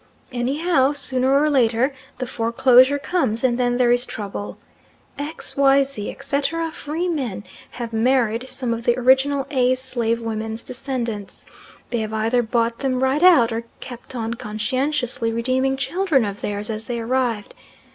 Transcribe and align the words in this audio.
Anyhow, 0.31 0.93
sooner 0.93 1.39
or 1.39 1.47
later 1.47 1.93
the 2.17 2.25
foreclosure 2.25 2.97
comes 2.97 3.43
and 3.43 3.59
then 3.59 3.77
there 3.77 3.91
is 3.91 4.03
trouble. 4.03 4.57
X., 5.19 5.55
Y., 5.55 5.83
Z., 5.83 6.09
etc., 6.09 6.71
free 6.71 7.07
men, 7.07 7.43
have 7.73 7.93
married 7.93 8.49
some 8.49 8.73
of 8.73 8.81
the 8.85 8.97
original 8.97 9.45
A.'s 9.51 9.79
slave 9.79 10.19
woman's 10.19 10.63
descendants. 10.63 11.45
They 11.91 11.99
have 11.99 12.13
either 12.13 12.41
bought 12.41 12.79
them 12.79 13.03
right 13.03 13.21
out, 13.21 13.51
or 13.51 13.65
kept 13.79 14.15
on 14.15 14.33
conscientiously 14.33 15.31
redeeming 15.31 15.77
children 15.77 16.25
of 16.25 16.41
theirs 16.41 16.71
as 16.71 16.85
they 16.85 16.99
arrived. 16.99 17.53